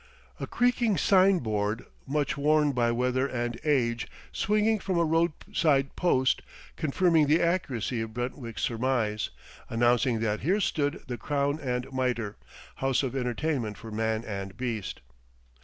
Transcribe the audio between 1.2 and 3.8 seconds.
board, much worn by weather and